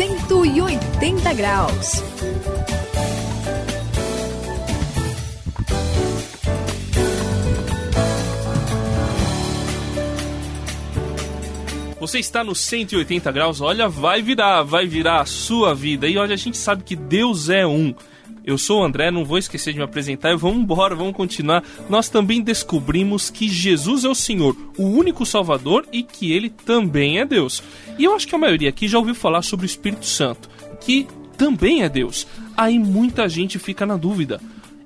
[0.00, 2.02] 180 graus.
[12.00, 16.08] Você está no 180 graus, olha, vai virar, vai virar a sua vida.
[16.08, 17.94] E olha, a gente sabe que Deus é um.
[18.50, 21.62] Eu sou o André, não vou esquecer de me apresentar e vamos embora, vamos continuar.
[21.88, 27.20] Nós também descobrimos que Jesus é o Senhor, o único Salvador e que ele também
[27.20, 27.62] é Deus.
[27.96, 31.06] E eu acho que a maioria aqui já ouviu falar sobre o Espírito Santo, que
[31.38, 32.26] também é Deus.
[32.56, 34.40] Aí muita gente fica na dúvida.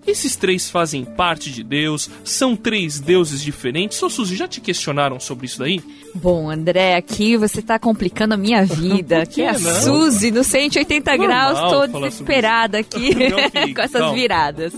[0.07, 2.11] Esses três fazem parte de Deus?
[2.23, 4.03] São três deuses diferentes?
[4.03, 5.83] Ô Suzy, já te questionaram sobre isso daí?
[6.15, 9.25] Bom, André, aqui você tá complicando a minha vida.
[9.25, 13.15] que é a Suzy no 180 Normal graus, tô desesperada aqui
[13.75, 14.75] com essas viradas.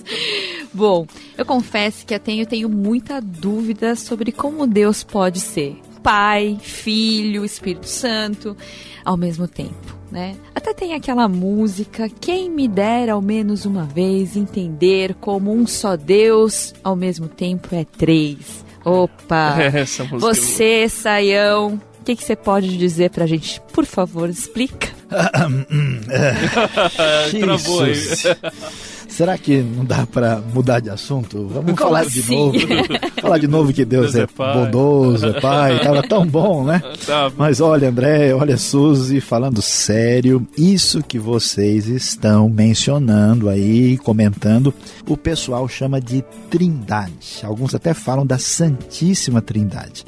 [0.72, 5.76] Bom, eu confesso que eu tenho, tenho muita dúvida sobre como Deus pode ser.
[6.02, 8.56] Pai, Filho, Espírito Santo,
[9.04, 10.36] ao mesmo tempo né?
[10.54, 15.96] Até tem aquela música, quem me dera ao menos uma vez entender como um só
[15.96, 18.64] Deus ao mesmo tempo é três.
[18.84, 19.56] Opa!
[19.74, 23.60] Essa música é você, Saião, o que, que você pode dizer pra gente?
[23.72, 24.94] Por favor, explica.
[27.40, 27.94] Travou aí.
[29.16, 31.48] Será que não dá para mudar de assunto?
[31.48, 32.20] Vamos Como falar assim?
[32.20, 32.58] de novo.
[33.18, 35.80] falar de novo que Deus, Deus é, é bondoso, é pai.
[35.80, 36.82] Tava tão bom, né?
[37.06, 44.74] Tá Mas olha, André, olha, Suzy, falando sério, isso que vocês estão mencionando aí, comentando,
[45.08, 47.40] o pessoal chama de trindade.
[47.42, 50.04] Alguns até falam da Santíssima Trindade.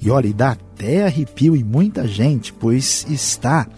[0.00, 3.68] E olha, e dá até arrepio em muita gente, pois está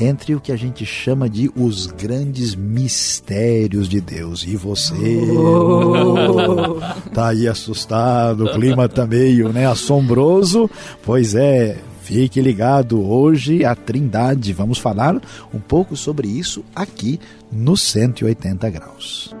[0.00, 4.44] entre o que a gente chama de os grandes mistérios de Deus.
[4.46, 6.78] E você oh.
[7.12, 10.70] tá aí assustado, o clima tá meio né, assombroso.
[11.04, 14.52] Pois é, Fique ligado hoje a Trindade.
[14.52, 15.20] Vamos falar
[15.54, 17.20] um pouco sobre isso aqui
[17.50, 19.32] no 180 graus.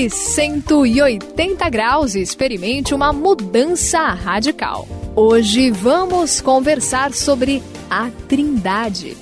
[0.00, 4.88] Vire 180 graus e experimente uma mudança radical.
[5.14, 9.14] Hoje vamos conversar sobre a Trindade.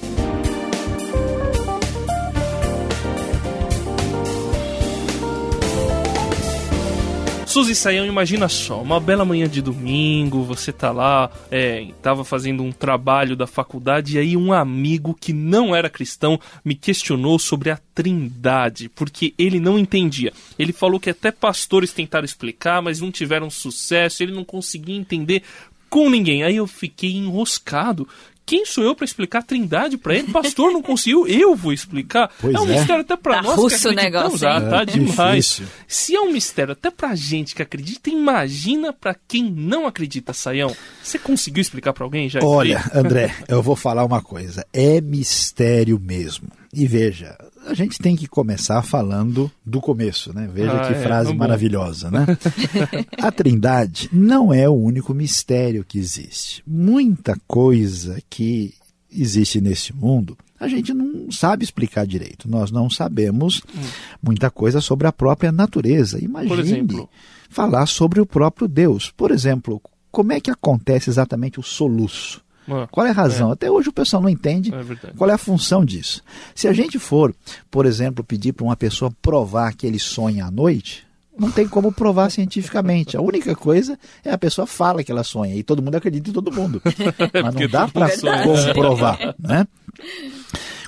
[7.58, 12.62] Suzy Saião, imagina só, uma bela manhã de domingo, você tá lá, é, tava fazendo
[12.62, 17.70] um trabalho da faculdade e aí um amigo que não era cristão me questionou sobre
[17.70, 20.32] a trindade, porque ele não entendia.
[20.56, 25.42] Ele falou que até pastores tentaram explicar, mas não tiveram sucesso, ele não conseguia entender
[25.90, 26.44] com ninguém.
[26.44, 28.06] Aí eu fiquei enroscado
[28.48, 30.32] quem sou eu para explicar a trindade para ele?
[30.32, 32.30] Pastor, não conseguiu, eu vou explicar.
[32.40, 32.78] Pois é um é.
[32.78, 35.44] mistério até para tá nós russo que negócio, já, é, tá demais.
[35.44, 35.66] Difícil.
[35.86, 40.74] Se é um mistério até pra gente que acredita, imagina para quem não acredita, Saião.
[41.02, 42.40] Você conseguiu explicar para alguém já?
[42.42, 44.66] Olha, André, eu vou falar uma coisa.
[44.72, 46.48] É mistério mesmo.
[46.72, 47.36] E veja,
[47.66, 50.48] a gente tem que começar falando do começo, né?
[50.52, 52.26] Veja ah, que é, frase maravilhosa, né?
[53.20, 56.62] a Trindade não é o único mistério que existe.
[56.66, 58.74] Muita coisa que
[59.10, 62.50] existe nesse mundo a gente não sabe explicar direito.
[62.50, 63.80] Nós não sabemos hum.
[64.20, 66.22] muita coisa sobre a própria natureza.
[66.22, 67.08] Imagine
[67.48, 69.10] falar sobre o próprio Deus.
[69.10, 69.80] Por exemplo,
[70.10, 72.42] como é que acontece exatamente o soluço?
[72.68, 73.50] Ah, qual é a razão?
[73.50, 73.52] É.
[73.54, 76.22] Até hoje o pessoal não entende é qual é a função disso.
[76.54, 77.34] Se a gente for,
[77.70, 81.07] por exemplo, pedir para uma pessoa provar que ele sonha à noite,
[81.38, 83.16] não tem como provar cientificamente.
[83.16, 86.32] A única coisa é a pessoa fala que ela sonha e todo mundo acredita em
[86.32, 86.82] todo mundo.
[87.42, 88.10] Mas não dá para
[88.44, 89.66] comprovar, né?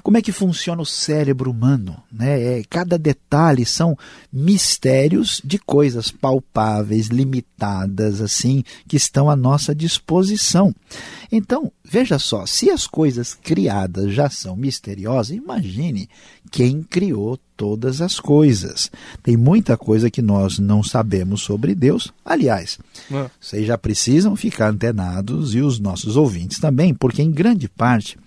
[0.02, 2.02] Como é que funciona o cérebro humano?
[2.10, 2.60] Né?
[2.60, 3.96] É, cada detalhe são
[4.32, 10.74] mistérios de coisas palpáveis, limitadas, assim, que estão à nossa disposição.
[11.30, 16.08] Então, veja só, se as coisas criadas já são misteriosas, imagine
[16.50, 18.90] quem criou todas as coisas.
[19.22, 22.12] Tem muita coisa que nós não sabemos sobre Deus.
[22.24, 22.78] Aliás,
[23.12, 23.30] é.
[23.38, 28.18] vocês já precisam ficar antenados e os nossos ouvintes também, porque em grande parte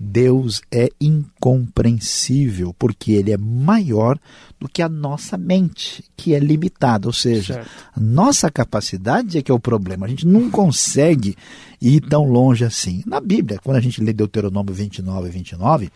[0.00, 4.18] Deus é incompreensível, porque ele é maior
[4.60, 7.08] do que a nossa mente, que é limitada.
[7.08, 7.70] Ou seja, certo.
[7.96, 10.06] a nossa capacidade é que é o problema.
[10.06, 11.36] A gente não consegue
[11.82, 13.02] ir tão longe assim.
[13.06, 15.92] Na Bíblia, quando a gente lê Deuteronômio 29 e 29,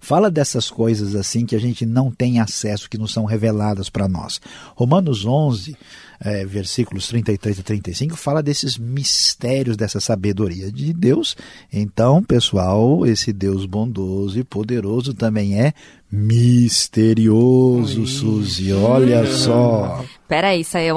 [0.00, 4.08] Fala dessas coisas assim que a gente não tem acesso, que não são reveladas para
[4.08, 4.40] nós.
[4.74, 5.76] Romanos 11,
[6.20, 11.36] é, versículos 33 e 35, fala desses mistérios, dessa sabedoria de Deus.
[11.72, 15.72] Então, pessoal, esse Deus bondoso e poderoso também é
[16.10, 18.72] misterioso, Suzy.
[18.72, 20.04] Olha só.
[20.28, 20.96] Peraí, saiu.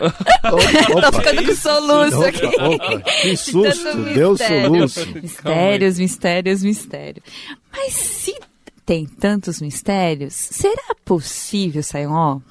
[0.00, 2.46] Tô ficando com soluço aqui.
[2.46, 5.06] Opa, que susto, deu soluço.
[5.14, 7.24] Mistérios, mistérios, mistérios.
[7.72, 8.34] Mas se
[8.84, 12.42] tem tantos mistérios, será possível, Sayão,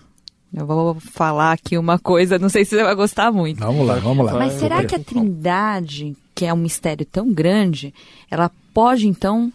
[0.53, 3.59] eu vou falar aqui uma coisa, não sei se você vai gostar muito.
[3.59, 4.33] Vamos lá, vamos lá.
[4.33, 7.93] Mas será que a Trindade, que é um mistério tão grande,
[8.31, 9.51] ela pode então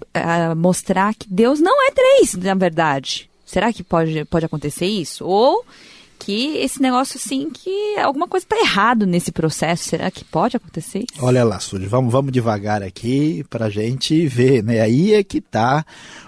[0.00, 3.28] uh, mostrar que Deus não é três, na verdade?
[3.44, 5.24] Será que pode, pode acontecer isso?
[5.26, 5.64] Ou
[6.18, 9.84] que esse negócio assim, que alguma coisa está errado nesse processo.
[9.84, 11.24] Será que pode acontecer isso?
[11.24, 14.80] Olha lá, Sudi, vamos, vamos devagar aqui para a gente ver, né?
[14.80, 15.84] Aí é que está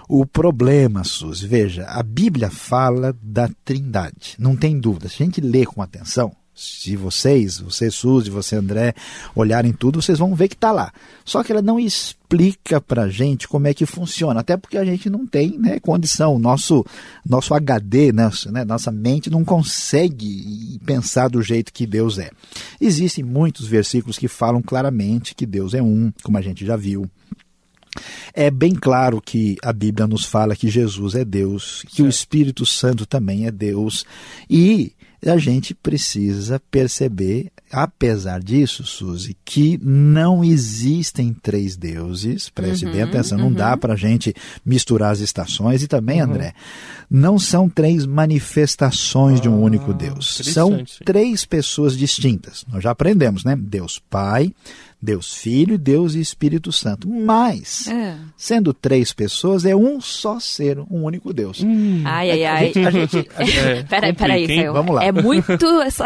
[0.07, 1.47] o problema, Suzy.
[1.47, 5.09] Veja, a Bíblia fala da trindade, não tem dúvida.
[5.09, 8.93] Se a gente lê com atenção, se vocês, você Suzy, você André,
[9.33, 10.93] olharem tudo, vocês vão ver que está lá.
[11.23, 14.85] Só que ela não explica para a gente como é que funciona, até porque a
[14.85, 16.85] gente não tem né, condição, nosso,
[17.25, 18.29] nosso HD, né,
[18.65, 22.29] nossa mente não consegue pensar do jeito que Deus é.
[22.79, 27.09] Existem muitos versículos que falam claramente que Deus é um, como a gente já viu.
[28.33, 32.05] É bem claro que a Bíblia nos fala que Jesus é Deus, que certo.
[32.05, 34.05] o Espírito Santo também é Deus,
[34.49, 34.93] e
[35.29, 42.49] a gente precisa perceber, apesar disso, Suzy, que não existem três deuses.
[42.49, 43.45] Preste uhum, bem atenção, uhum.
[43.45, 44.33] não dá para a gente
[44.65, 45.83] misturar as estações.
[45.83, 46.29] E também, uhum.
[46.29, 46.53] André,
[47.09, 50.41] não são três manifestações ah, de um ah, único Deus.
[50.43, 52.65] São três pessoas distintas.
[52.67, 53.55] Nós já aprendemos, né?
[53.55, 54.51] Deus Pai,
[55.01, 57.09] Deus Filho, Deus e Espírito Santo.
[57.09, 58.15] Mas, é.
[58.37, 61.63] sendo três pessoas, é um só ser, um único Deus.
[61.63, 62.03] Hum.
[62.05, 62.57] Ai, ai, ai.
[62.57, 65.03] A gente, a gente, a gente, é, peraí, peraí, Vamos lá.
[65.03, 65.51] É muito,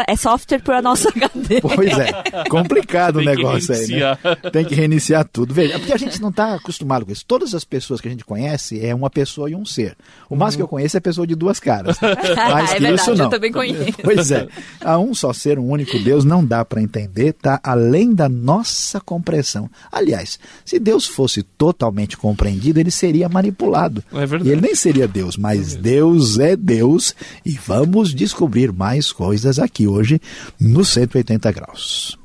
[0.06, 1.60] é software para a nossa cadeia.
[1.60, 4.16] Pois é, complicado o negócio aí, né?
[4.50, 5.52] Tem que reiniciar tudo.
[5.52, 7.24] Veja, é porque a gente não está acostumado com isso.
[7.26, 9.94] Todas as pessoas que a gente conhece é uma pessoa e um ser.
[10.30, 10.68] O máximo uhum.
[10.68, 11.98] que eu conheço é pessoa de duas caras.
[12.00, 13.24] Mas é verdade, isso não.
[13.26, 13.92] eu também conheço.
[14.02, 14.48] Pois é.
[14.80, 18.85] A um só ser, um único Deus, não dá para entender, tá além da nossa
[18.86, 19.68] essa compreensão.
[19.90, 24.02] Aliás, se Deus fosse totalmente compreendido, ele seria manipulado.
[24.12, 24.48] É verdade.
[24.48, 29.58] E ele nem seria Deus, mas é Deus é Deus e vamos descobrir mais coisas
[29.58, 30.20] aqui hoje
[30.58, 32.18] no 180 graus.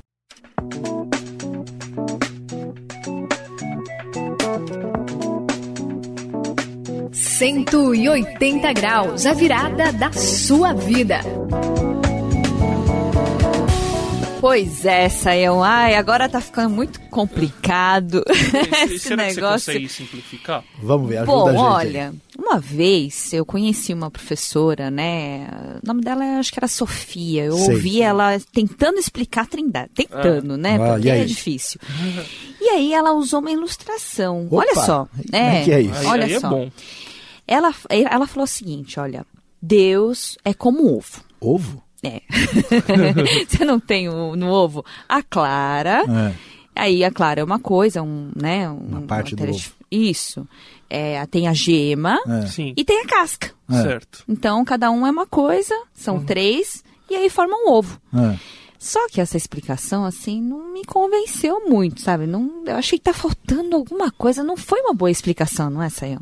[7.12, 11.20] Cento e oitenta graus, a virada da sua vida.
[14.42, 15.62] Pois é, Sayão.
[15.62, 18.24] Ai, agora tá ficando muito complicado
[18.90, 19.72] esse Será negócio.
[19.72, 20.64] Que você consegue simplificar?
[20.82, 21.60] Vamos ver, ajuda Bom, a gente.
[21.60, 25.46] olha, uma vez eu conheci uma professora, né?
[25.80, 27.44] O nome dela acho que era Sofia.
[27.44, 27.72] Eu Sei.
[27.72, 29.90] ouvi ela tentando explicar a Trindade.
[29.94, 30.56] Tentando, ah.
[30.56, 30.74] né?
[30.74, 31.80] Ah, Porque é difícil.
[32.60, 34.46] E aí ela usou uma ilustração.
[34.46, 35.08] Opa, olha só.
[35.30, 36.08] É, é, que é isso?
[36.08, 36.58] Olha aí, aí é só.
[36.58, 36.72] É
[37.46, 39.24] ela, ela falou o seguinte: olha,
[39.62, 41.22] Deus é como ovo.
[41.40, 41.80] Ovo?
[42.02, 42.20] É.
[43.48, 46.02] você não tem o, no ovo a clara.
[46.08, 46.34] É.
[46.74, 48.68] Aí a clara é uma coisa, um, né?
[48.68, 49.72] Um, uma parte uma do ovo.
[49.90, 50.46] Isso.
[50.88, 52.72] É, tem a gema é.
[52.76, 53.52] e tem a casca.
[53.70, 53.82] É.
[53.82, 54.24] Certo.
[54.28, 56.24] Então cada um é uma coisa, são uhum.
[56.24, 58.00] três, e aí forma um ovo.
[58.14, 58.38] É.
[58.78, 62.26] Só que essa explicação, assim, não me convenceu muito, sabe?
[62.26, 64.42] Não, eu achei que tá faltando alguma coisa.
[64.42, 66.20] Não foi uma boa explicação, não é, Sayão?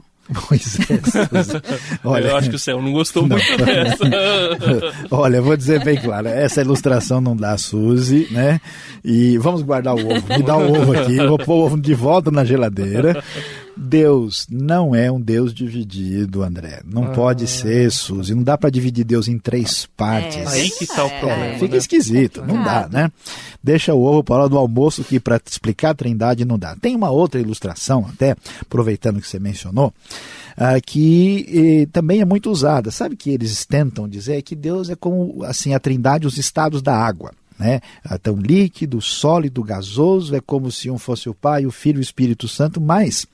[0.48, 1.62] Pois é.
[2.04, 3.36] Olha, eu acho que o céu não gostou não.
[3.36, 4.04] muito dessa.
[5.10, 8.60] Olha, vou dizer bem claro, essa ilustração não dá Suzy, né?
[9.04, 10.28] E vamos guardar o ovo.
[10.28, 13.22] Me dá o ovo aqui, vou pôr o ovo de volta na geladeira.
[13.82, 16.82] Deus não é um Deus dividido, André.
[16.84, 17.12] Não ah.
[17.12, 18.34] pode ser, Suzy.
[18.34, 20.36] Não dá para dividir Deus em três partes.
[20.36, 21.46] É, aí que tá o problema.
[21.46, 21.78] É, fica né?
[21.78, 23.10] esquisito, não dá, né?
[23.62, 26.76] Deixa o ovo para a hora do almoço que para explicar a trindade não dá.
[26.76, 29.94] Tem uma outra ilustração, até, aproveitando que você mencionou,
[30.58, 32.90] uh, que também é muito usada.
[32.90, 36.94] Sabe que eles tentam dizer que Deus é como assim a trindade, os estados da
[36.94, 37.32] água.
[37.58, 37.80] Né?
[38.10, 42.02] Então, líquido, sólido, gasoso, é como se um fosse o Pai, o Filho e o
[42.02, 43.26] Espírito Santo, mas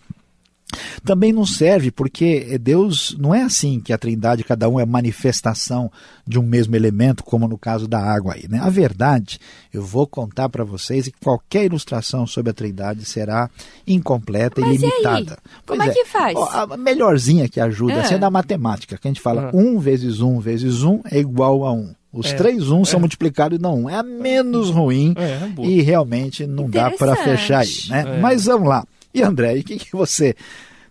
[1.05, 5.91] também não serve porque Deus não é assim que a Trindade cada um é manifestação
[6.27, 8.59] de um mesmo elemento, como no caso da água aí, né?
[8.61, 9.39] A verdade,
[9.73, 13.49] eu vou contar para vocês e qualquer ilustração sobre a Trindade será
[13.87, 15.39] incompleta Mas e limitada.
[15.45, 16.37] E como é, é, que faz?
[16.37, 18.15] Ó, a melhorzinha que ajuda é.
[18.15, 19.77] é da matemática, que a gente fala uhum.
[19.77, 21.95] 1 vezes 1 vezes 1 é igual a 1.
[22.13, 22.85] Os é, três 1 é.
[22.87, 23.91] são multiplicados e não 1.
[23.91, 28.17] É a menos ruim é, é e realmente não dá para fechar aí, né?
[28.17, 28.21] É.
[28.21, 28.85] Mas vamos lá.
[29.13, 30.35] E André, o que, que você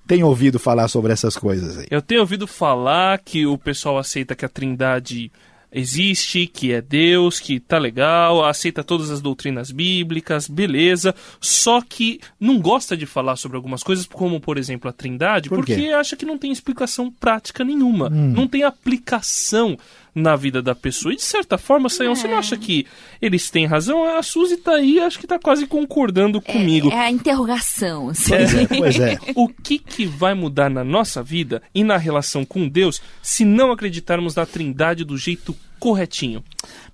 [0.08, 1.88] tem ouvido falar sobre essas coisas aí?
[1.90, 5.32] Eu tenho ouvido falar que o pessoal aceita que a Trindade
[5.76, 12.22] existe, que é Deus, que tá legal, aceita todas as doutrinas bíblicas, beleza, só que
[12.40, 16.16] não gosta de falar sobre algumas coisas, como por exemplo a Trindade, Por porque acha
[16.16, 18.32] que não tem explicação prática nenhuma, hum.
[18.32, 19.78] não tem aplicação
[20.16, 21.14] na vida da pessoa.
[21.14, 22.16] E de certa forma, Sayão, é.
[22.16, 22.88] você não acha que
[23.22, 24.18] eles têm razão?
[24.18, 26.90] A Suzy tá aí, acho que tá quase concordando é, comigo.
[26.90, 28.10] É a interrogação.
[28.10, 28.30] Assim.
[28.30, 29.18] Pois é, pois é.
[29.36, 33.72] o que, que vai mudar na nossa vida e na relação com Deus se não
[33.72, 36.42] acreditarmos na trindade do jeito corretinho?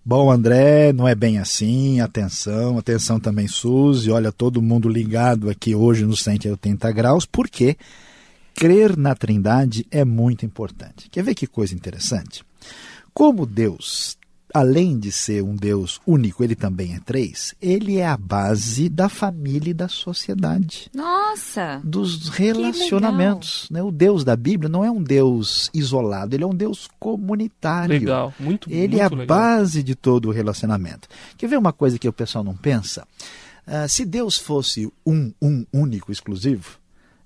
[0.04, 2.02] Bom, André, não é bem assim.
[2.02, 4.10] Atenção, atenção também, Suzy.
[4.10, 7.78] Olha, todo mundo ligado aqui hoje no 180 graus, porque
[8.56, 11.08] crer na Trindade é muito importante.
[11.12, 12.44] Quer ver que coisa interessante?
[13.14, 14.18] Como Deus,
[14.54, 19.10] além de ser um Deus único, ele também é três, ele é a base da
[19.10, 20.90] família e da sociedade.
[20.94, 21.82] Nossa!
[21.84, 23.68] Dos relacionamentos.
[23.70, 23.82] Né?
[23.82, 28.00] O Deus da Bíblia não é um Deus isolado, ele é um Deus comunitário.
[28.00, 29.26] Legal, muito Ele muito é a legal.
[29.26, 31.08] base de todo o relacionamento.
[31.38, 33.06] Quer ver uma coisa que o pessoal não pensa?
[33.68, 36.81] Uh, se Deus fosse um, um único, exclusivo,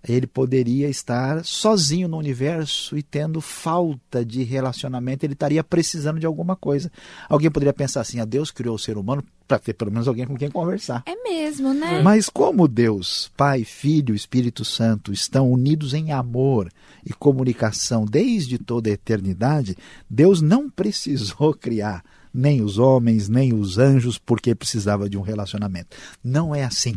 [0.08, 6.26] ele poderia estar sozinho no universo e tendo falta de relacionamento, ele estaria precisando de
[6.26, 6.92] alguma coisa.
[7.28, 10.08] Alguém poderia pensar assim: a ah, Deus criou o ser humano para ter pelo menos
[10.08, 11.04] alguém com quem conversar.
[11.06, 12.02] É mesmo, né?
[12.02, 16.72] Mas como Deus, Pai, Filho, Espírito Santo estão unidos em amor
[17.06, 19.78] e comunicação desde toda a eternidade,
[20.10, 25.96] Deus não precisou criar nem os homens, nem os anjos, porque precisava de um relacionamento.
[26.22, 26.96] Não é assim.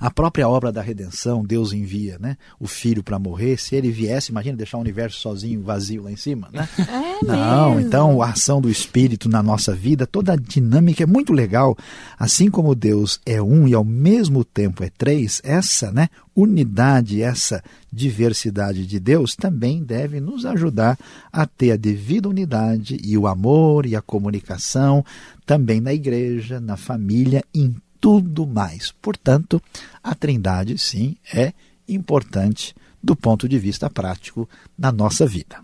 [0.00, 3.58] A própria obra da redenção, Deus envia né, o filho para morrer.
[3.58, 6.48] Se ele viesse, imagina deixar o universo sozinho, vazio lá em cima.
[6.52, 6.68] Né?
[7.20, 7.86] É Não, mesmo.
[7.88, 11.76] então a ação do Espírito na nossa vida, toda a dinâmica é muito legal.
[12.16, 17.62] Assim como Deus é um e ao mesmo tempo é três, essa né, unidade, essa
[17.92, 20.96] diversidade de Deus também deve nos ajudar
[21.32, 25.04] a ter a devida unidade e o amor e a comunicação
[25.44, 28.92] também na igreja, na família, em tudo mais.
[29.02, 29.62] Portanto,
[30.02, 31.52] a Trindade, sim, é
[31.88, 35.56] importante do ponto de vista prático na nossa vida.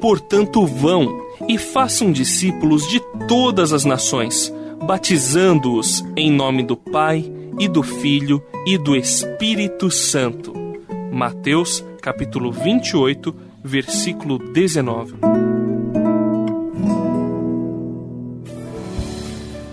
[0.00, 4.52] Portanto, vão e façam discípulos de todas as nações,
[4.84, 10.52] batizando-os em nome do Pai e do Filho e do Espírito Santo.
[11.12, 15.49] Mateus, capítulo 28, versículo 19.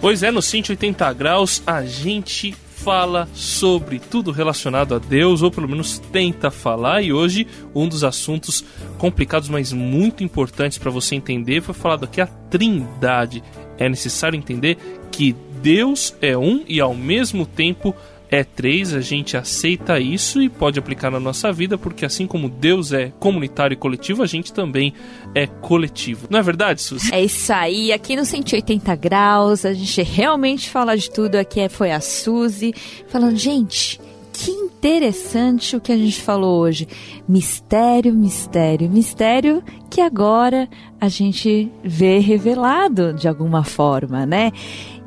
[0.07, 5.67] Pois é, no 180 graus a gente fala sobre tudo relacionado a Deus, ou pelo
[5.67, 7.45] menos tenta falar, e hoje
[7.75, 8.63] um dos assuntos
[8.97, 13.43] complicados, mas muito importantes para você entender, foi falado aqui a Trindade.
[13.77, 14.77] É necessário entender
[15.11, 17.93] que Deus é um e ao mesmo tempo
[18.29, 22.50] é três, a gente aceita isso e pode aplicar na nossa vida, porque assim como
[22.50, 24.93] Deus é comunitário e coletivo, a gente também
[25.34, 26.27] é coletivo.
[26.29, 27.13] Não é verdade, Suzy?
[27.13, 27.91] É isso aí.
[27.91, 31.36] Aqui no 180 graus, a gente realmente fala de tudo.
[31.36, 32.74] Aqui foi a Suzy
[33.07, 34.00] falando, gente,
[34.34, 36.88] que interessante o que a gente falou hoje.
[37.27, 40.69] Mistério, mistério, mistério que agora
[41.01, 44.51] a gente vê revelado de alguma forma, né?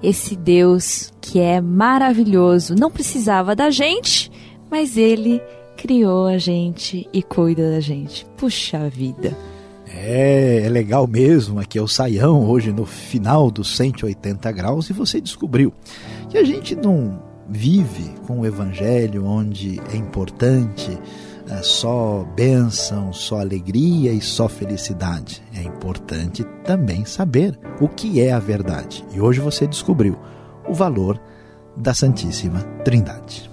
[0.02, 4.30] Esse Deus que é maravilhoso, não precisava da gente,
[4.70, 5.40] mas ele
[5.76, 8.26] criou a gente e cuida da gente.
[8.36, 9.36] Puxa vida.
[9.86, 11.58] É, é legal mesmo.
[11.58, 15.72] Aqui é o Saião, hoje no final dos 180 graus, e você descobriu
[16.28, 20.96] que a gente não vive com o evangelho onde é importante
[21.50, 25.42] é só bênção, só alegria e só felicidade.
[25.54, 29.04] É importante também saber o que é a verdade.
[29.12, 30.16] E hoje você descobriu
[30.68, 31.20] o valor
[31.76, 33.50] da Santíssima Trindade.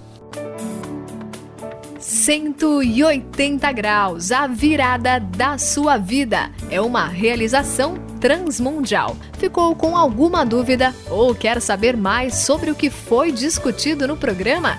[1.98, 6.50] 180 graus, a virada da sua vida.
[6.70, 9.16] É uma realização transmundial.
[9.38, 14.78] Ficou com alguma dúvida ou quer saber mais sobre o que foi discutido no programa?